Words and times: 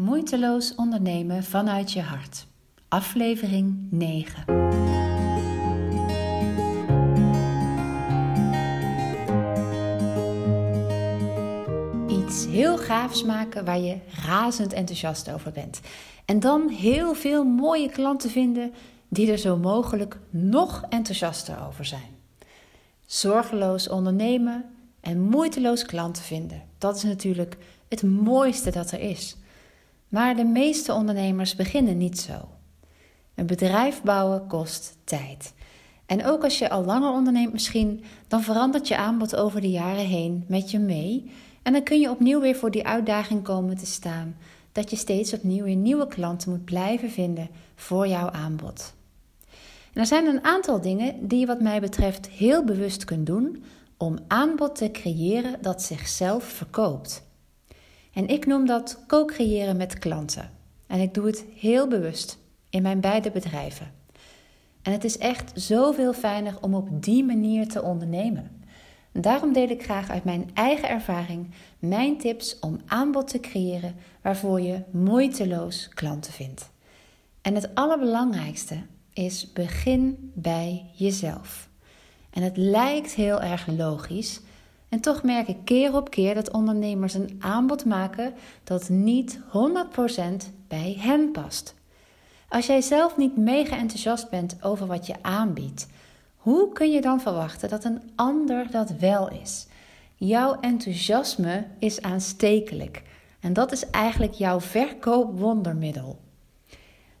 Moeiteloos 0.00 0.74
ondernemen 0.74 1.44
vanuit 1.44 1.92
je 1.92 2.00
hart. 2.00 2.46
Aflevering 2.88 3.86
9. 3.90 4.44
Iets 12.08 12.46
heel 12.46 12.78
gaafs 12.78 13.24
maken 13.24 13.64
waar 13.64 13.78
je 13.78 13.98
razend 14.26 14.72
enthousiast 14.72 15.30
over 15.30 15.52
bent. 15.52 15.80
En 16.24 16.40
dan 16.40 16.68
heel 16.68 17.14
veel 17.14 17.44
mooie 17.44 17.90
klanten 17.90 18.30
vinden 18.30 18.72
die 19.08 19.32
er 19.32 19.38
zo 19.38 19.56
mogelijk 19.56 20.18
nog 20.30 20.84
enthousiaster 20.88 21.66
over 21.66 21.84
zijn. 21.84 22.18
Zorgeloos 23.06 23.88
ondernemen 23.88 24.64
en 25.00 25.20
moeiteloos 25.20 25.84
klanten 25.84 26.22
vinden. 26.22 26.62
Dat 26.78 26.96
is 26.96 27.02
natuurlijk 27.02 27.56
het 27.88 28.02
mooiste 28.02 28.70
dat 28.70 28.90
er 28.90 29.00
is. 29.00 29.38
Maar 30.10 30.36
de 30.36 30.44
meeste 30.44 30.92
ondernemers 30.92 31.54
beginnen 31.54 31.96
niet 31.96 32.18
zo. 32.18 32.48
Een 33.34 33.46
bedrijf 33.46 34.02
bouwen 34.02 34.46
kost 34.46 34.96
tijd. 35.04 35.54
En 36.06 36.24
ook 36.24 36.44
als 36.44 36.58
je 36.58 36.70
al 36.70 36.84
langer 36.84 37.10
onderneemt 37.10 37.52
misschien, 37.52 38.04
dan 38.28 38.42
verandert 38.42 38.88
je 38.88 38.96
aanbod 38.96 39.36
over 39.36 39.60
de 39.60 39.70
jaren 39.70 40.06
heen 40.06 40.44
met 40.48 40.70
je 40.70 40.78
mee. 40.78 41.30
En 41.62 41.72
dan 41.72 41.82
kun 41.82 42.00
je 42.00 42.10
opnieuw 42.10 42.40
weer 42.40 42.56
voor 42.56 42.70
die 42.70 42.86
uitdaging 42.86 43.42
komen 43.42 43.76
te 43.76 43.86
staan. 43.86 44.36
Dat 44.72 44.90
je 44.90 44.96
steeds 44.96 45.32
opnieuw 45.32 45.64
weer 45.64 45.76
nieuwe 45.76 46.06
klanten 46.06 46.50
moet 46.50 46.64
blijven 46.64 47.10
vinden 47.10 47.48
voor 47.74 48.06
jouw 48.08 48.30
aanbod. 48.30 48.94
Er 49.92 50.06
zijn 50.06 50.26
een 50.26 50.44
aantal 50.44 50.80
dingen 50.80 51.28
die 51.28 51.38
je 51.38 51.46
wat 51.46 51.60
mij 51.60 51.80
betreft 51.80 52.28
heel 52.28 52.64
bewust 52.64 53.04
kunt 53.04 53.26
doen 53.26 53.64
om 53.96 54.18
aanbod 54.26 54.74
te 54.74 54.90
creëren 54.90 55.62
dat 55.62 55.82
zichzelf 55.82 56.44
verkoopt. 56.44 57.28
En 58.12 58.28
ik 58.28 58.46
noem 58.46 58.66
dat 58.66 59.04
co-creëren 59.06 59.76
met 59.76 59.98
klanten. 59.98 60.50
En 60.86 61.00
ik 61.00 61.14
doe 61.14 61.26
het 61.26 61.44
heel 61.56 61.88
bewust 61.88 62.38
in 62.70 62.82
mijn 62.82 63.00
beide 63.00 63.30
bedrijven. 63.30 63.92
En 64.82 64.92
het 64.92 65.04
is 65.04 65.18
echt 65.18 65.52
zoveel 65.54 66.12
fijner 66.12 66.58
om 66.60 66.74
op 66.74 67.02
die 67.02 67.24
manier 67.24 67.68
te 67.68 67.82
ondernemen. 67.82 68.64
Daarom 69.12 69.52
deel 69.52 69.68
ik 69.68 69.82
graag 69.82 70.10
uit 70.10 70.24
mijn 70.24 70.50
eigen 70.54 70.88
ervaring 70.88 71.50
mijn 71.78 72.18
tips 72.18 72.58
om 72.58 72.80
aanbod 72.86 73.28
te 73.28 73.40
creëren 73.40 73.94
waarvoor 74.22 74.60
je 74.60 74.82
moeiteloos 74.90 75.88
klanten 75.88 76.32
vindt. 76.32 76.70
En 77.42 77.54
het 77.54 77.74
allerbelangrijkste 77.74 78.76
is 79.12 79.52
begin 79.52 80.32
bij 80.34 80.86
jezelf. 80.92 81.68
En 82.30 82.42
het 82.42 82.56
lijkt 82.56 83.14
heel 83.14 83.40
erg 83.40 83.66
logisch, 83.66 84.40
en 84.90 85.00
toch 85.00 85.22
merk 85.22 85.48
ik 85.48 85.56
keer 85.64 85.96
op 85.96 86.10
keer 86.10 86.34
dat 86.34 86.50
ondernemers 86.50 87.14
een 87.14 87.36
aanbod 87.38 87.84
maken 87.84 88.34
dat 88.64 88.88
niet 88.88 89.40
100% 89.40 89.42
bij 90.68 90.96
hen 90.98 91.30
past. 91.30 91.74
Als 92.48 92.66
jij 92.66 92.80
zelf 92.80 93.16
niet 93.16 93.36
mega 93.36 93.76
enthousiast 93.76 94.30
bent 94.30 94.56
over 94.62 94.86
wat 94.86 95.06
je 95.06 95.14
aanbiedt, 95.22 95.86
hoe 96.36 96.72
kun 96.72 96.90
je 96.90 97.00
dan 97.00 97.20
verwachten 97.20 97.68
dat 97.68 97.84
een 97.84 98.02
ander 98.14 98.70
dat 98.70 98.90
wel 98.90 99.30
is? 99.30 99.66
Jouw 100.16 100.60
enthousiasme 100.60 101.66
is 101.78 102.02
aanstekelijk 102.02 103.02
en 103.40 103.52
dat 103.52 103.72
is 103.72 103.90
eigenlijk 103.90 104.32
jouw 104.32 104.60
verkoopwondermiddel. 104.60 106.18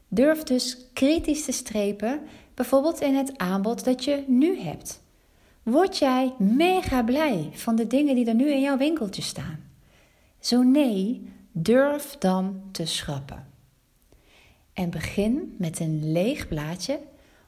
Durf 0.08 0.42
dus 0.42 0.78
kritisch 0.92 1.44
te 1.44 1.52
strepen, 1.52 2.20
bijvoorbeeld 2.54 3.00
in 3.00 3.14
het 3.14 3.38
aanbod 3.38 3.84
dat 3.84 4.04
je 4.04 4.24
nu 4.26 4.60
hebt. 4.60 5.02
Word 5.62 5.98
jij 5.98 6.34
mega 6.38 7.02
blij 7.02 7.48
van 7.52 7.76
de 7.76 7.86
dingen 7.86 8.14
die 8.14 8.26
er 8.26 8.34
nu 8.34 8.50
in 8.50 8.60
jouw 8.60 8.76
winkeltje 8.76 9.22
staan? 9.22 9.70
Zo 10.40 10.62
nee, 10.62 11.30
durf 11.52 12.16
dan 12.18 12.62
te 12.70 12.86
schrappen. 12.86 13.46
En 14.72 14.90
begin 14.90 15.54
met 15.58 15.80
een 15.80 16.12
leeg 16.12 16.48
blaadje 16.48 17.00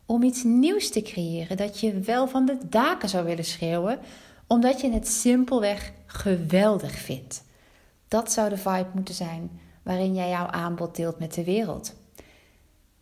om 0.07 0.23
iets 0.23 0.43
nieuws 0.43 0.91
te 0.91 1.03
creëren 1.03 1.57
dat 1.57 1.81
je 1.81 2.01
wel 2.01 2.29
van 2.29 2.47
de 2.47 2.59
daken 2.69 3.09
zou 3.09 3.25
willen 3.25 3.45
schreeuwen, 3.45 3.99
omdat 4.47 4.81
je 4.81 4.91
het 4.91 5.09
simpelweg 5.09 5.93
geweldig 6.07 6.95
vindt. 6.95 7.45
Dat 8.09 8.33
zou 8.33 8.49
de 8.49 8.57
vibe 8.57 8.89
moeten 8.95 9.15
zijn 9.15 9.61
waarin 9.83 10.15
jij 10.15 10.29
jouw 10.29 10.47
aanbod 10.47 10.97
deelt 10.97 11.19
met 11.19 11.35
de 11.35 11.45
wereld. 11.45 11.95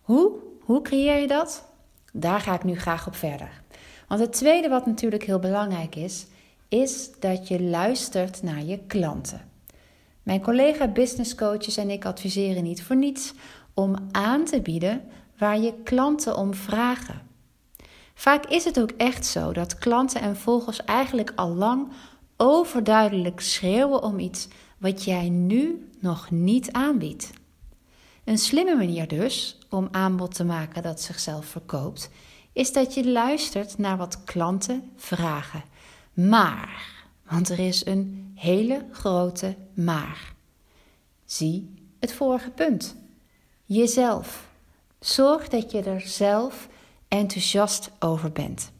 Hoe? 0.01 0.33
Hoe 0.61 0.83
creëer 0.83 1.21
je 1.21 1.27
dat? 1.27 1.65
Daar 2.13 2.41
ga 2.41 2.55
ik 2.55 2.65
nu 2.65 2.79
graag 2.79 3.07
op 3.07 3.15
verder. 3.15 3.63
Want 4.11 4.23
het 4.23 4.33
tweede 4.33 4.69
wat 4.69 4.87
natuurlijk 4.87 5.25
heel 5.25 5.39
belangrijk 5.39 5.95
is, 5.95 6.27
is 6.69 7.11
dat 7.21 7.49
je 7.49 7.63
luistert 7.63 8.43
naar 8.43 8.63
je 8.65 8.79
klanten. 8.87 9.51
Mijn 10.23 10.41
collega 10.41 10.89
business 10.89 11.35
coaches 11.35 11.77
en 11.77 11.91
ik 11.91 12.05
adviseren 12.05 12.63
niet 12.63 12.83
voor 12.83 12.97
niets 12.97 13.33
om 13.75 13.95
aan 14.11 14.45
te 14.45 14.61
bieden 14.61 15.03
waar 15.39 15.59
je 15.61 15.75
klanten 15.85 16.37
om 16.37 16.55
vragen. 16.55 17.23
Vaak 18.15 18.47
is 18.47 18.65
het 18.65 18.81
ook 18.81 18.91
echt 18.91 19.27
zo 19.27 19.53
dat 19.53 19.79
klanten 19.79 20.21
en 20.21 20.37
volgers 20.37 20.85
eigenlijk 20.85 21.33
al 21.35 21.55
lang 21.55 21.89
overduidelijk 22.37 23.41
schreeuwen 23.41 24.03
om 24.03 24.19
iets 24.19 24.49
wat 24.79 25.05
jij 25.05 25.29
nu 25.29 25.89
nog 26.01 26.31
niet 26.31 26.73
aanbiedt. 26.73 27.31
Een 28.25 28.39
slimme 28.39 28.77
manier 28.77 29.09
dus 29.09 29.59
om 29.69 29.89
aanbod 29.91 30.35
te 30.35 30.45
maken 30.45 30.83
dat 30.83 31.01
zichzelf 31.01 31.47
verkoopt, 31.47 32.11
is 32.53 32.73
dat 32.73 32.95
je 32.95 33.09
luistert 33.09 33.79
naar 33.79 33.97
wat 33.97 34.25
klanten 34.25 34.91
vragen. 34.97 35.63
Maar, 36.13 37.03
want 37.29 37.49
er 37.49 37.59
is 37.59 37.87
een 37.87 38.33
hele 38.35 38.87
grote 38.93 39.57
maar. 39.75 40.33
Zie 41.25 41.75
het 42.01 42.13
vorige 42.13 42.51
punt. 42.51 42.97
Jezelf. 43.65 44.49
Zorg 45.01 45.49
dat 45.49 45.71
je 45.71 45.83
er 45.83 46.01
zelf 46.01 46.69
enthousiast 47.09 47.91
over 47.99 48.33
bent. 48.33 48.71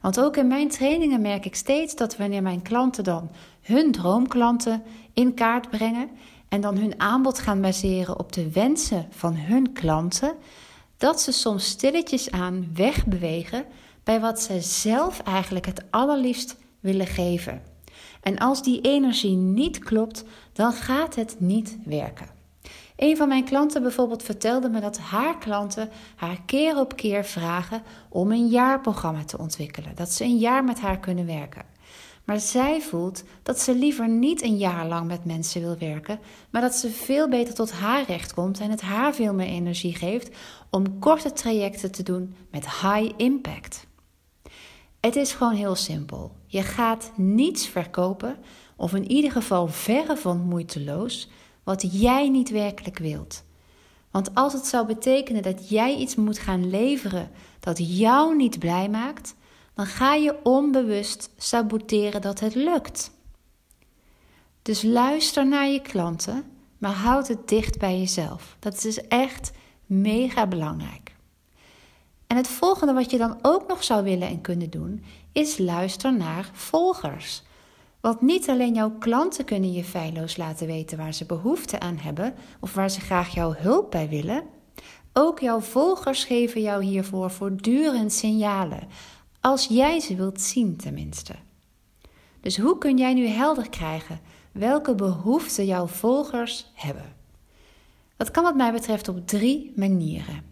Want 0.00 0.20
ook 0.20 0.36
in 0.36 0.46
mijn 0.46 0.68
trainingen 0.68 1.20
merk 1.20 1.44
ik 1.44 1.54
steeds 1.54 1.96
dat 1.96 2.16
wanneer 2.16 2.42
mijn 2.42 2.62
klanten 2.62 3.04
dan 3.04 3.30
hun 3.60 3.92
droomklanten 3.92 4.82
in 5.12 5.34
kaart 5.34 5.70
brengen 5.70 6.10
en 6.48 6.60
dan 6.60 6.76
hun 6.76 7.00
aanbod 7.00 7.38
gaan 7.38 7.60
baseren 7.60 8.18
op 8.18 8.32
de 8.32 8.50
wensen 8.50 9.06
van 9.10 9.36
hun 9.36 9.72
klanten, 9.72 10.34
dat 10.96 11.20
ze 11.20 11.32
soms 11.32 11.66
stilletjes 11.66 12.30
aan 12.30 12.70
wegbewegen 12.74 13.64
bij 14.04 14.20
wat 14.20 14.40
ze 14.40 14.60
zelf 14.60 15.20
eigenlijk 15.20 15.66
het 15.66 15.84
allerliefst 15.90 16.56
willen 16.80 17.06
geven. 17.06 17.62
En 18.22 18.38
als 18.38 18.62
die 18.62 18.80
energie 18.80 19.36
niet 19.36 19.78
klopt, 19.78 20.24
dan 20.52 20.72
gaat 20.72 21.14
het 21.14 21.36
niet 21.38 21.78
werken. 21.84 22.28
Een 22.96 23.16
van 23.16 23.28
mijn 23.28 23.44
klanten 23.44 23.82
bijvoorbeeld 23.82 24.22
vertelde 24.22 24.68
me 24.68 24.80
dat 24.80 24.98
haar 24.98 25.38
klanten 25.38 25.90
haar 26.16 26.40
keer 26.46 26.78
op 26.78 26.96
keer 26.96 27.24
vragen 27.24 27.82
om 28.08 28.32
een 28.32 28.48
jaarprogramma 28.48 29.24
te 29.24 29.38
ontwikkelen, 29.38 29.94
dat 29.94 30.10
ze 30.10 30.24
een 30.24 30.38
jaar 30.38 30.64
met 30.64 30.80
haar 30.80 30.98
kunnen 30.98 31.26
werken. 31.26 31.73
Maar 32.24 32.40
zij 32.40 32.80
voelt 32.80 33.22
dat 33.42 33.60
ze 33.60 33.74
liever 33.74 34.08
niet 34.08 34.42
een 34.42 34.56
jaar 34.56 34.86
lang 34.86 35.06
met 35.06 35.24
mensen 35.24 35.60
wil 35.60 35.78
werken, 35.78 36.18
maar 36.50 36.62
dat 36.62 36.74
ze 36.74 36.90
veel 36.90 37.28
beter 37.28 37.54
tot 37.54 37.72
haar 37.72 38.04
recht 38.06 38.34
komt 38.34 38.60
en 38.60 38.70
het 38.70 38.80
haar 38.80 39.14
veel 39.14 39.34
meer 39.34 39.46
energie 39.46 39.94
geeft 39.94 40.36
om 40.70 40.98
korte 40.98 41.32
trajecten 41.32 41.92
te 41.92 42.02
doen 42.02 42.34
met 42.50 42.64
high 42.64 43.12
impact. 43.16 43.86
Het 45.00 45.16
is 45.16 45.32
gewoon 45.32 45.54
heel 45.54 45.74
simpel. 45.74 46.32
Je 46.46 46.62
gaat 46.62 47.12
niets 47.16 47.66
verkopen, 47.68 48.36
of 48.76 48.94
in 48.94 49.10
ieder 49.10 49.30
geval 49.30 49.68
verre 49.68 50.16
van 50.16 50.38
moeiteloos, 50.38 51.28
wat 51.62 52.00
jij 52.00 52.28
niet 52.28 52.50
werkelijk 52.50 52.98
wilt. 52.98 53.44
Want 54.10 54.34
als 54.34 54.52
het 54.52 54.66
zou 54.66 54.86
betekenen 54.86 55.42
dat 55.42 55.68
jij 55.68 55.96
iets 55.96 56.14
moet 56.14 56.38
gaan 56.38 56.70
leveren 56.70 57.30
dat 57.60 57.96
jou 57.98 58.36
niet 58.36 58.58
blij 58.58 58.88
maakt, 58.88 59.34
dan 59.74 59.86
ga 59.86 60.14
je 60.14 60.38
onbewust 60.42 61.30
saboteren 61.36 62.20
dat 62.20 62.40
het 62.40 62.54
lukt. 62.54 63.10
Dus 64.62 64.82
luister 64.82 65.46
naar 65.46 65.68
je 65.68 65.80
klanten, 65.80 66.44
maar 66.78 66.92
houd 66.92 67.28
het 67.28 67.48
dicht 67.48 67.78
bij 67.78 67.98
jezelf. 67.98 68.56
Dat 68.58 68.84
is 68.84 69.06
echt 69.06 69.52
mega 69.86 70.46
belangrijk. 70.46 71.14
En 72.26 72.36
het 72.36 72.48
volgende 72.48 72.92
wat 72.92 73.10
je 73.10 73.18
dan 73.18 73.38
ook 73.42 73.68
nog 73.68 73.84
zou 73.84 74.04
willen 74.04 74.28
en 74.28 74.40
kunnen 74.40 74.70
doen, 74.70 75.04
is 75.32 75.58
luister 75.58 76.16
naar 76.16 76.50
volgers. 76.52 77.42
Want 78.00 78.20
niet 78.20 78.48
alleen 78.48 78.74
jouw 78.74 78.90
klanten 78.98 79.44
kunnen 79.44 79.72
je 79.72 79.84
feilloos 79.84 80.36
laten 80.36 80.66
weten 80.66 80.98
waar 80.98 81.14
ze 81.14 81.24
behoefte 81.24 81.80
aan 81.80 81.96
hebben 81.96 82.34
of 82.60 82.74
waar 82.74 82.90
ze 82.90 83.00
graag 83.00 83.34
jouw 83.34 83.54
hulp 83.54 83.90
bij 83.90 84.08
willen. 84.08 84.42
Ook 85.12 85.40
jouw 85.40 85.60
volgers 85.60 86.24
geven 86.24 86.60
jou 86.60 86.84
hiervoor 86.84 87.30
voortdurend 87.30 88.12
signalen, 88.12 88.88
als 89.44 89.66
jij 89.66 90.00
ze 90.00 90.14
wilt 90.14 90.40
zien 90.40 90.76
tenminste. 90.76 91.34
Dus 92.40 92.58
hoe 92.58 92.78
kun 92.78 92.98
jij 92.98 93.14
nu 93.14 93.26
helder 93.26 93.68
krijgen 93.68 94.20
welke 94.52 94.94
behoeften 94.94 95.66
jouw 95.66 95.86
volgers 95.86 96.70
hebben? 96.74 97.16
Dat 98.16 98.30
kan 98.30 98.42
wat 98.42 98.56
mij 98.56 98.72
betreft 98.72 99.08
op 99.08 99.26
drie 99.26 99.72
manieren. 99.76 100.42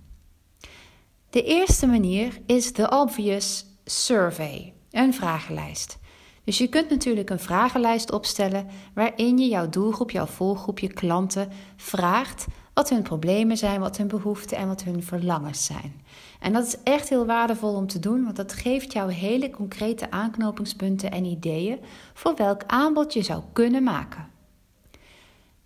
De 1.31 1.43
eerste 1.43 1.87
manier 1.87 2.41
is 2.47 2.73
de 2.73 2.91
obvious 2.91 3.67
survey, 3.85 4.73
een 4.91 5.15
vragenlijst. 5.15 5.99
Dus 6.45 6.59
je 6.59 6.69
kunt 6.69 6.91
natuurlijk 6.91 7.31
een 7.31 7.39
vragenlijst 7.39 8.13
opstellen 8.13 8.67
waarin 8.95 9.39
je 9.39 9.49
jouw 9.49 9.69
doelgroep, 9.69 10.11
jouw 10.11 10.27
volgroep, 10.27 10.79
je 10.79 10.93
klanten 10.93 11.49
vraagt 11.77 12.47
wat 12.75 12.89
hun 12.89 13.03
problemen 13.03 13.57
zijn, 13.57 13.81
wat 13.81 13.97
hun 13.97 14.09
behoeften 14.09 14.57
en 14.57 14.69
wat 14.69 14.83
hun 14.83 15.03
verlangens 15.03 15.65
zijn. 15.65 16.05
En 16.41 16.53
dat 16.53 16.67
is 16.67 16.77
echt 16.83 17.09
heel 17.09 17.27
waardevol 17.27 17.75
om 17.75 17.87
te 17.87 17.99
doen, 17.99 18.25
want 18.25 18.37
dat 18.37 18.53
geeft 18.53 18.93
jou 18.93 19.13
hele 19.13 19.51
concrete 19.51 20.11
aanknopingspunten 20.11 21.11
en 21.11 21.25
ideeën 21.25 21.79
voor 22.15 22.35
welk 22.37 22.63
aanbod 22.67 23.13
je 23.13 23.23
zou 23.23 23.43
kunnen 23.53 23.83
maken. 23.83 24.31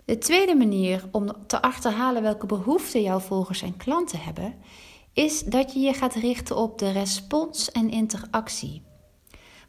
De 0.04 0.18
tweede 0.18 0.54
manier 0.54 1.04
om 1.10 1.32
te 1.46 1.62
achterhalen 1.62 2.22
welke 2.22 2.46
behoeften 2.46 3.02
jouw 3.02 3.18
volgers 3.18 3.62
en 3.62 3.76
klanten 3.76 4.20
hebben, 4.20 4.54
is 5.12 5.42
dat 5.42 5.72
je 5.72 5.80
je 5.80 5.92
gaat 5.92 6.14
richten 6.14 6.56
op 6.56 6.78
de 6.78 6.90
respons 6.90 7.70
en 7.72 7.90
interactie. 7.90 8.82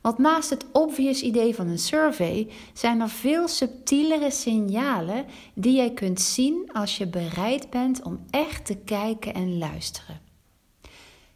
Want 0.08 0.20
naast 0.20 0.50
het 0.50 0.66
obvious 0.72 1.22
idee 1.22 1.56
van 1.56 1.68
een 1.68 1.80
survey 1.80 2.48
zijn 2.74 3.02
er 3.02 3.10
veel 3.10 3.48
subtielere 3.48 4.32
signalen 4.32 5.26
die 5.54 5.76
jij 5.76 5.94
kunt 5.94 6.22
zien 6.22 6.70
als 6.74 6.98
je 6.98 7.08
bereid 7.08 7.70
bent 7.70 8.02
om 8.04 8.26
echt 8.30 8.66
te 8.66 8.76
kijken 8.76 9.34
en 9.34 9.58
luisteren. 9.58 10.20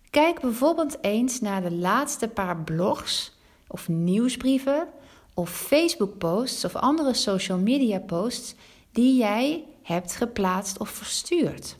Kijk 0.09 0.41
bijvoorbeeld 0.41 0.97
eens 1.01 1.39
naar 1.39 1.61
de 1.61 1.71
laatste 1.71 2.27
paar 2.27 2.57
blogs 2.63 3.37
of 3.67 3.87
nieuwsbrieven 3.87 4.87
of 5.33 5.49
Facebook-posts 5.49 6.65
of 6.65 6.75
andere 6.75 7.13
social 7.13 7.57
media 7.57 7.99
posts 7.99 8.55
die 8.91 9.17
jij 9.17 9.65
hebt 9.83 10.15
geplaatst 10.15 10.79
of 10.79 10.89
verstuurd. 10.89 11.77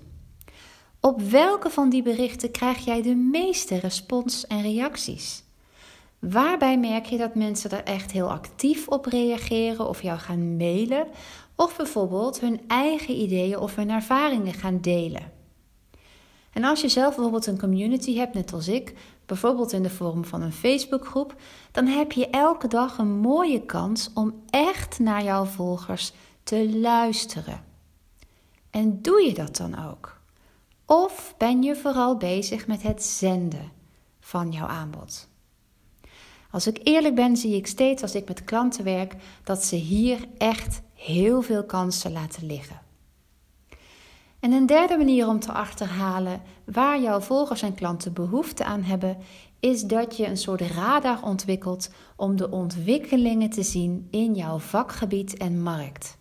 Op 0.99 1.21
welke 1.21 1.69
van 1.69 1.89
die 1.89 2.03
berichten 2.03 2.51
krijg 2.51 2.85
jij 2.85 3.01
de 3.01 3.15
meeste 3.15 3.75
respons 3.75 4.47
en 4.47 4.61
reacties? 4.61 5.43
Waarbij 6.21 6.79
merk 6.79 7.05
je 7.05 7.17
dat 7.17 7.35
mensen 7.35 7.71
er 7.71 7.83
echt 7.83 8.11
heel 8.11 8.31
actief 8.31 8.87
op 8.87 9.05
reageren 9.05 9.87
of 9.87 10.01
jou 10.01 10.19
gaan 10.19 10.57
mailen 10.57 11.07
of 11.55 11.77
bijvoorbeeld 11.77 12.39
hun 12.39 12.61
eigen 12.67 13.21
ideeën 13.21 13.57
of 13.57 13.75
hun 13.75 13.89
ervaringen 13.89 14.53
gaan 14.53 14.81
delen? 14.81 15.31
En 16.53 16.63
als 16.63 16.81
je 16.81 16.89
zelf 16.89 17.13
bijvoorbeeld 17.15 17.45
een 17.45 17.59
community 17.59 18.15
hebt, 18.15 18.33
net 18.33 18.53
als 18.53 18.67
ik, 18.67 18.95
bijvoorbeeld 19.25 19.71
in 19.71 19.83
de 19.83 19.89
vorm 19.89 20.25
van 20.25 20.41
een 20.41 20.53
Facebookgroep, 20.53 21.35
dan 21.71 21.85
heb 21.85 22.11
je 22.11 22.29
elke 22.29 22.67
dag 22.67 22.97
een 22.97 23.19
mooie 23.19 23.65
kans 23.65 24.11
om 24.13 24.41
echt 24.49 24.99
naar 24.99 25.23
jouw 25.23 25.45
volgers 25.45 26.13
te 26.43 26.77
luisteren. 26.79 27.63
En 28.69 29.01
doe 29.01 29.21
je 29.21 29.33
dat 29.33 29.55
dan 29.55 29.85
ook? 29.89 30.19
Of 30.85 31.35
ben 31.37 31.63
je 31.63 31.75
vooral 31.75 32.17
bezig 32.17 32.67
met 32.67 32.83
het 32.83 33.03
zenden 33.03 33.71
van 34.19 34.51
jouw 34.51 34.67
aanbod? 34.67 35.29
Als 36.51 36.67
ik 36.67 36.79
eerlijk 36.83 37.15
ben, 37.15 37.37
zie 37.37 37.55
ik 37.55 37.67
steeds 37.67 38.01
als 38.01 38.15
ik 38.15 38.27
met 38.27 38.43
klanten 38.43 38.83
werk 38.83 39.15
dat 39.43 39.63
ze 39.63 39.75
hier 39.75 40.19
echt 40.37 40.81
heel 40.93 41.41
veel 41.41 41.65
kansen 41.65 42.11
laten 42.11 42.45
liggen. 42.45 42.81
En 44.39 44.51
een 44.51 44.65
derde 44.65 44.97
manier 44.97 45.27
om 45.27 45.39
te 45.39 45.51
achterhalen 45.51 46.41
waar 46.65 47.01
jouw 47.01 47.19
volgers 47.19 47.61
en 47.61 47.75
klanten 47.75 48.13
behoefte 48.13 48.63
aan 48.63 48.83
hebben, 48.83 49.17
is 49.59 49.81
dat 49.81 50.17
je 50.17 50.27
een 50.27 50.37
soort 50.37 50.61
radar 50.61 51.23
ontwikkelt 51.23 51.89
om 52.15 52.35
de 52.35 52.51
ontwikkelingen 52.51 53.49
te 53.49 53.63
zien 53.63 54.07
in 54.11 54.33
jouw 54.33 54.59
vakgebied 54.59 55.37
en 55.37 55.61
markt. 55.61 56.17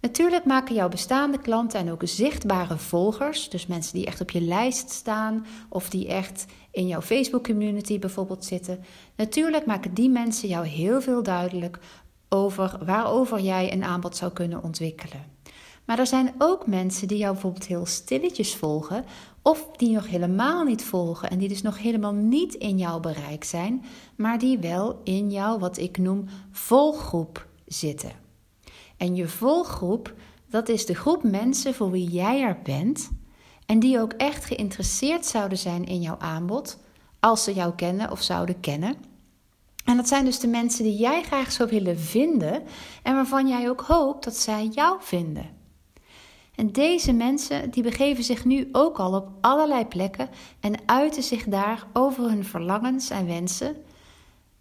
Natuurlijk 0.00 0.44
maken 0.44 0.74
jouw 0.74 0.88
bestaande 0.88 1.38
klanten 1.38 1.80
en 1.80 1.90
ook 1.90 2.00
zichtbare 2.04 2.78
volgers, 2.78 3.48
dus 3.48 3.66
mensen 3.66 3.94
die 3.94 4.06
echt 4.06 4.20
op 4.20 4.30
je 4.30 4.40
lijst 4.40 4.90
staan 4.90 5.46
of 5.68 5.90
die 5.90 6.08
echt 6.08 6.46
in 6.70 6.86
jouw 6.86 7.00
Facebook 7.00 7.44
community 7.44 7.98
bijvoorbeeld 7.98 8.44
zitten, 8.44 8.84
natuurlijk 9.16 9.66
maken 9.66 9.94
die 9.94 10.10
mensen 10.10 10.48
jou 10.48 10.66
heel 10.66 11.00
veel 11.00 11.22
duidelijk 11.22 11.78
over 12.28 12.78
waarover 12.84 13.40
jij 13.40 13.72
een 13.72 13.84
aanbod 13.84 14.16
zou 14.16 14.32
kunnen 14.32 14.62
ontwikkelen. 14.62 15.24
Maar 15.84 15.98
er 15.98 16.06
zijn 16.06 16.34
ook 16.38 16.66
mensen 16.66 17.08
die 17.08 17.18
jou 17.18 17.32
bijvoorbeeld 17.32 17.66
heel 17.66 17.86
stilletjes 17.86 18.54
volgen, 18.54 19.04
of 19.42 19.68
die 19.76 19.94
nog 19.94 20.08
helemaal 20.08 20.64
niet 20.64 20.84
volgen 20.84 21.30
en 21.30 21.38
die 21.38 21.48
dus 21.48 21.62
nog 21.62 21.78
helemaal 21.78 22.12
niet 22.14 22.54
in 22.54 22.78
jouw 22.78 23.00
bereik 23.00 23.44
zijn, 23.44 23.84
maar 24.16 24.38
die 24.38 24.58
wel 24.58 25.00
in 25.04 25.30
jouw 25.30 25.58
wat 25.58 25.78
ik 25.78 25.98
noem 25.98 26.24
volgroep 26.50 27.46
zitten. 27.66 28.29
En 29.00 29.14
je 29.14 29.28
volgroep, 29.28 30.14
dat 30.48 30.68
is 30.68 30.86
de 30.86 30.94
groep 30.94 31.22
mensen 31.22 31.74
voor 31.74 31.90
wie 31.90 32.08
jij 32.08 32.42
er 32.42 32.58
bent 32.62 33.10
en 33.66 33.78
die 33.78 34.00
ook 34.00 34.12
echt 34.12 34.44
geïnteresseerd 34.44 35.26
zouden 35.26 35.58
zijn 35.58 35.84
in 35.84 36.00
jouw 36.00 36.16
aanbod, 36.18 36.78
als 37.20 37.44
ze 37.44 37.54
jou 37.54 37.74
kennen 37.74 38.10
of 38.10 38.22
zouden 38.22 38.60
kennen. 38.60 38.94
En 39.84 39.96
dat 39.96 40.08
zijn 40.08 40.24
dus 40.24 40.38
de 40.38 40.46
mensen 40.48 40.84
die 40.84 40.96
jij 40.96 41.22
graag 41.22 41.52
zou 41.52 41.70
willen 41.70 41.98
vinden 41.98 42.62
en 43.02 43.14
waarvan 43.14 43.48
jij 43.48 43.68
ook 43.68 43.80
hoopt 43.80 44.24
dat 44.24 44.36
zij 44.36 44.66
jou 44.66 44.96
vinden. 45.00 45.50
En 46.54 46.72
deze 46.72 47.12
mensen 47.12 47.70
die 47.70 47.82
begeven 47.82 48.24
zich 48.24 48.44
nu 48.44 48.68
ook 48.72 48.98
al 48.98 49.14
op 49.14 49.28
allerlei 49.40 49.86
plekken 49.86 50.28
en 50.60 50.74
uiten 50.86 51.22
zich 51.22 51.44
daar 51.44 51.86
over 51.92 52.24
hun 52.24 52.44
verlangens 52.44 53.10
en 53.10 53.26
wensen. 53.26 53.76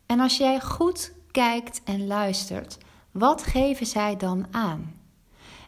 En 0.06 0.20
als 0.20 0.38
jij 0.38 0.60
goed 0.60 1.14
kijkt 1.32 1.82
en 1.84 2.08
luistert, 2.08 2.78
wat 3.12 3.44
geven 3.44 3.86
zij 3.86 4.18
dan 4.18 4.46
aan? 4.52 4.94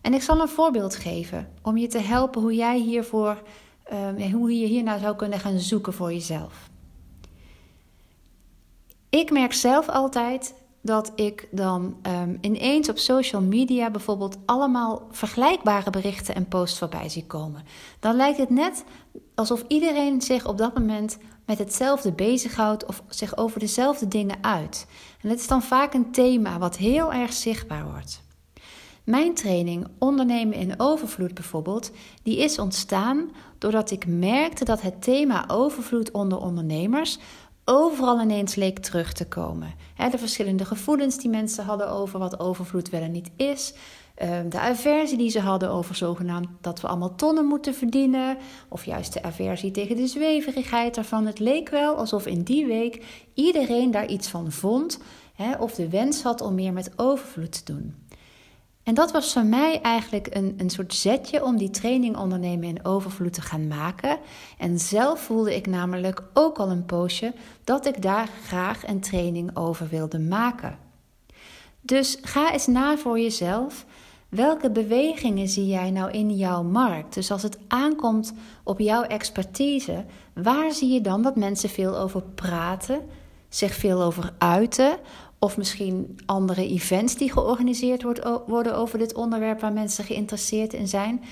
En 0.01 0.13
ik 0.13 0.21
zal 0.21 0.41
een 0.41 0.47
voorbeeld 0.47 0.95
geven 0.95 1.51
om 1.61 1.77
je 1.77 1.87
te 1.87 1.99
helpen 1.99 2.41
hoe 2.41 2.55
jij 2.55 2.79
hiervoor, 2.79 3.41
uh, 4.17 4.31
hoe 4.31 4.59
je 4.59 4.65
hiernaar 4.65 4.99
zou 4.99 5.15
kunnen 5.15 5.39
gaan 5.39 5.59
zoeken 5.59 5.93
voor 5.93 6.13
jezelf. 6.13 6.69
Ik 9.09 9.31
merk 9.31 9.53
zelf 9.53 9.89
altijd 9.89 10.53
dat 10.81 11.11
ik 11.15 11.47
dan 11.51 11.97
um, 12.07 12.37
ineens 12.41 12.89
op 12.89 12.97
social 12.97 13.41
media 13.41 13.91
bijvoorbeeld 13.91 14.37
allemaal 14.45 15.07
vergelijkbare 15.11 15.89
berichten 15.89 16.35
en 16.35 16.47
posts 16.47 16.79
voorbij 16.79 17.09
zie 17.09 17.25
komen. 17.25 17.63
Dan 17.99 18.15
lijkt 18.15 18.37
het 18.37 18.49
net 18.49 18.83
alsof 19.35 19.63
iedereen 19.67 20.21
zich 20.21 20.47
op 20.47 20.57
dat 20.57 20.77
moment 20.77 21.17
met 21.45 21.57
hetzelfde 21.57 22.11
bezighoudt 22.11 22.85
of 22.85 23.03
zich 23.09 23.37
over 23.37 23.59
dezelfde 23.59 24.07
dingen 24.07 24.37
uit. 24.41 24.87
En 25.21 25.29
het 25.29 25.39
is 25.39 25.47
dan 25.47 25.63
vaak 25.63 25.93
een 25.93 26.11
thema 26.11 26.59
wat 26.59 26.77
heel 26.77 27.13
erg 27.13 27.33
zichtbaar 27.33 27.91
wordt. 27.91 28.21
Mijn 29.03 29.33
training 29.33 29.87
Ondernemen 29.99 30.57
in 30.57 30.79
Overvloed 30.79 31.33
bijvoorbeeld, 31.33 31.91
die 32.23 32.37
is 32.37 32.59
ontstaan 32.59 33.31
doordat 33.57 33.91
ik 33.91 34.07
merkte 34.07 34.65
dat 34.65 34.81
het 34.81 35.01
thema 35.01 35.43
overvloed 35.47 36.11
onder 36.11 36.37
ondernemers 36.37 37.19
overal 37.65 38.21
ineens 38.21 38.55
leek 38.55 38.79
terug 38.79 39.13
te 39.13 39.27
komen. 39.27 39.73
De 40.11 40.17
verschillende 40.17 40.65
gevoelens 40.65 41.17
die 41.17 41.29
mensen 41.29 41.65
hadden 41.65 41.89
over 41.89 42.19
wat 42.19 42.39
overvloed 42.39 42.89
wel 42.89 43.01
en 43.01 43.11
niet 43.11 43.31
is. 43.35 43.73
Ehm, 44.15 44.49
de 44.49 44.59
aversie 44.59 45.17
die 45.17 45.29
ze 45.29 45.39
hadden 45.39 45.69
over 45.69 45.95
zogenaamd 45.95 46.47
dat 46.61 46.81
we 46.81 46.87
allemaal 46.87 47.15
tonnen 47.15 47.45
moeten 47.45 47.73
verdienen. 47.73 48.37
Of 48.69 48.85
juist 48.85 49.13
de 49.13 49.23
aversie 49.23 49.71
tegen 49.71 49.95
de 49.95 50.07
zweverigheid 50.07 50.97
ervan. 50.97 51.25
Het 51.25 51.39
leek 51.39 51.69
wel 51.69 51.95
alsof 51.95 52.25
in 52.25 52.43
die 52.43 52.65
week 52.65 53.05
iedereen 53.33 53.91
daar 53.91 54.07
iets 54.07 54.27
van 54.27 54.51
vond. 54.51 54.99
Of 55.59 55.73
de 55.73 55.89
wens 55.89 56.23
had 56.23 56.41
om 56.41 56.55
meer 56.55 56.73
met 56.73 56.91
overvloed 56.95 57.65
te 57.65 57.73
doen. 57.73 58.00
En 58.91 58.97
dat 58.97 59.11
was 59.11 59.33
voor 59.33 59.45
mij 59.45 59.81
eigenlijk 59.81 60.27
een, 60.35 60.53
een 60.57 60.69
soort 60.69 60.93
zetje 60.93 61.43
om 61.43 61.57
die 61.57 61.69
training 61.69 62.17
ondernemen 62.17 62.67
in 62.67 62.85
overvloed 62.85 63.33
te 63.33 63.41
gaan 63.41 63.67
maken. 63.67 64.19
En 64.57 64.79
zelf 64.79 65.19
voelde 65.19 65.55
ik 65.55 65.67
namelijk 65.67 66.23
ook 66.33 66.57
al 66.57 66.69
een 66.69 66.85
poosje 66.85 67.33
dat 67.63 67.85
ik 67.85 68.01
daar 68.01 68.29
graag 68.45 68.87
een 68.87 68.99
training 68.99 69.57
over 69.57 69.87
wilde 69.87 70.19
maken. 70.19 70.77
Dus 71.81 72.17
ga 72.21 72.53
eens 72.53 72.67
na 72.67 72.97
voor 72.97 73.19
jezelf. 73.19 73.85
Welke 74.29 74.71
bewegingen 74.71 75.47
zie 75.47 75.67
jij 75.67 75.91
nou 75.91 76.11
in 76.11 76.35
jouw 76.35 76.63
markt? 76.63 77.13
Dus 77.13 77.31
als 77.31 77.43
het 77.43 77.57
aankomt 77.67 78.33
op 78.63 78.79
jouw 78.79 79.03
expertise, 79.03 80.05
waar 80.33 80.71
zie 80.71 80.93
je 80.93 81.01
dan 81.01 81.21
dat 81.21 81.35
mensen 81.35 81.69
veel 81.69 81.97
over 81.97 82.21
praten, 82.35 83.01
zich 83.49 83.73
veel 83.73 84.01
over 84.01 84.33
uiten 84.37 84.97
of 85.43 85.57
misschien 85.57 86.19
andere 86.25 86.67
events 86.67 87.15
die 87.15 87.31
georganiseerd 87.31 88.03
worden 88.47 88.75
over 88.75 88.97
dit 88.97 89.13
onderwerp 89.13 89.59
waar 89.59 89.73
mensen 89.73 90.03
geïnteresseerd 90.03 90.73
in 90.73 90.87
zijn. 90.87 91.23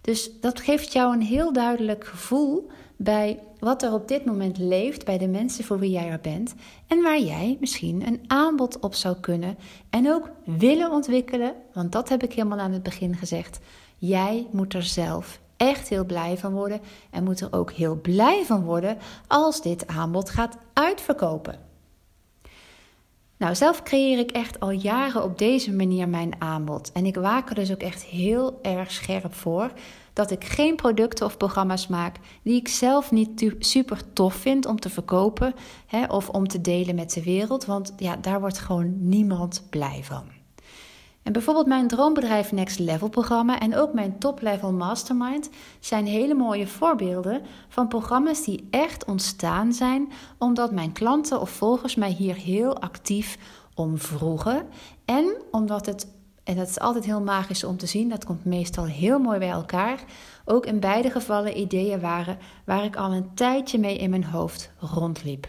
Dus 0.00 0.30
dat 0.40 0.60
geeft 0.60 0.92
jou 0.92 1.14
een 1.14 1.22
heel 1.22 1.52
duidelijk 1.52 2.04
gevoel 2.04 2.70
bij 2.96 3.38
wat 3.58 3.82
er 3.82 3.92
op 3.92 4.08
dit 4.08 4.24
moment 4.24 4.58
leeft 4.58 5.04
bij 5.04 5.18
de 5.18 5.28
mensen 5.28 5.64
voor 5.64 5.78
wie 5.78 5.90
jij 5.90 6.08
er 6.08 6.20
bent 6.20 6.54
en 6.86 7.02
waar 7.02 7.20
jij 7.20 7.56
misschien 7.60 8.06
een 8.06 8.20
aanbod 8.26 8.80
op 8.80 8.94
zou 8.94 9.16
kunnen 9.20 9.58
en 9.90 10.12
ook 10.12 10.30
willen 10.44 10.90
ontwikkelen, 10.90 11.54
want 11.72 11.92
dat 11.92 12.08
heb 12.08 12.22
ik 12.22 12.32
helemaal 12.32 12.58
aan 12.58 12.72
het 12.72 12.82
begin 12.82 13.16
gezegd. 13.16 13.58
Jij 13.98 14.46
moet 14.50 14.74
er 14.74 14.82
zelf 14.82 15.40
echt 15.56 15.88
heel 15.88 16.04
blij 16.04 16.38
van 16.38 16.52
worden 16.52 16.80
en 17.10 17.24
moet 17.24 17.40
er 17.40 17.52
ook 17.52 17.72
heel 17.72 18.00
blij 18.00 18.44
van 18.44 18.64
worden 18.64 18.98
als 19.26 19.62
dit 19.62 19.86
aanbod 19.86 20.30
gaat 20.30 20.56
uitverkopen. 20.72 21.65
Nou, 23.38 23.54
zelf 23.54 23.82
creëer 23.82 24.18
ik 24.18 24.30
echt 24.30 24.60
al 24.60 24.70
jaren 24.70 25.22
op 25.22 25.38
deze 25.38 25.72
manier 25.72 26.08
mijn 26.08 26.34
aanbod. 26.38 26.92
En 26.92 27.06
ik 27.06 27.14
waak 27.14 27.48
er 27.48 27.54
dus 27.54 27.72
ook 27.72 27.82
echt 27.82 28.02
heel 28.02 28.58
erg 28.62 28.90
scherp 28.90 29.34
voor 29.34 29.72
dat 30.12 30.30
ik 30.30 30.44
geen 30.44 30.76
producten 30.76 31.26
of 31.26 31.36
programma's 31.36 31.86
maak 31.86 32.16
die 32.42 32.60
ik 32.60 32.68
zelf 32.68 33.10
niet 33.10 33.52
super 33.58 34.12
tof 34.12 34.34
vind 34.34 34.66
om 34.66 34.80
te 34.80 34.90
verkopen 34.90 35.54
hè, 35.86 36.04
of 36.04 36.28
om 36.28 36.48
te 36.48 36.60
delen 36.60 36.94
met 36.94 37.12
de 37.12 37.22
wereld. 37.22 37.64
Want 37.64 37.92
ja, 37.96 38.16
daar 38.16 38.40
wordt 38.40 38.58
gewoon 38.58 39.08
niemand 39.08 39.66
blij 39.70 40.00
van. 40.02 40.24
En 41.26 41.32
bijvoorbeeld 41.32 41.66
mijn 41.66 41.88
droombedrijf 41.88 42.52
Next 42.52 42.78
Level 42.78 43.08
programma 43.08 43.60
en 43.60 43.76
ook 43.76 43.92
mijn 43.92 44.18
Top 44.18 44.40
Level 44.40 44.72
Mastermind 44.72 45.50
zijn 45.80 46.06
hele 46.06 46.34
mooie 46.34 46.66
voorbeelden 46.66 47.42
van 47.68 47.88
programma's 47.88 48.44
die 48.44 48.68
echt 48.70 49.04
ontstaan 49.04 49.72
zijn 49.72 50.12
omdat 50.38 50.72
mijn 50.72 50.92
klanten 50.92 51.40
of 51.40 51.50
volgers 51.50 51.94
mij 51.94 52.10
hier 52.10 52.34
heel 52.34 52.80
actief 52.80 53.38
om 53.74 53.98
vroegen 53.98 54.66
en 55.04 55.36
omdat 55.50 55.86
het 55.86 56.14
en 56.44 56.56
dat 56.56 56.68
is 56.68 56.80
altijd 56.80 57.04
heel 57.04 57.20
magisch 57.20 57.64
om 57.64 57.76
te 57.76 57.86
zien. 57.86 58.08
Dat 58.08 58.24
komt 58.24 58.44
meestal 58.44 58.84
heel 58.84 59.18
mooi 59.18 59.38
bij 59.38 59.48
elkaar. 59.48 60.04
Ook 60.44 60.66
in 60.66 60.80
beide 60.80 61.10
gevallen 61.10 61.58
ideeën 61.58 62.00
waren 62.00 62.38
waar 62.64 62.84
ik 62.84 62.96
al 62.96 63.12
een 63.12 63.34
tijdje 63.34 63.78
mee 63.78 63.96
in 63.96 64.10
mijn 64.10 64.24
hoofd 64.24 64.70
rondliep. 64.78 65.48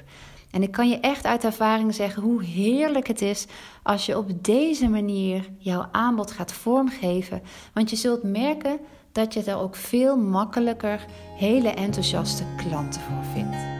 En 0.57 0.63
ik 0.63 0.71
kan 0.71 0.89
je 0.89 0.99
echt 0.99 1.25
uit 1.25 1.43
ervaring 1.43 1.95
zeggen 1.95 2.23
hoe 2.23 2.43
heerlijk 2.43 3.07
het 3.07 3.21
is 3.21 3.45
als 3.83 4.05
je 4.05 4.17
op 4.17 4.43
deze 4.43 4.89
manier 4.89 5.49
jouw 5.57 5.87
aanbod 5.91 6.31
gaat 6.31 6.51
vormgeven. 6.51 7.41
Want 7.73 7.89
je 7.89 7.95
zult 7.95 8.23
merken 8.23 8.79
dat 9.11 9.33
je 9.33 9.43
er 9.43 9.57
ook 9.57 9.75
veel 9.75 10.17
makkelijker 10.17 11.05
hele 11.35 11.69
enthousiaste 11.69 12.43
klanten 12.57 13.01
voor 13.01 13.23
vindt. 13.33 13.76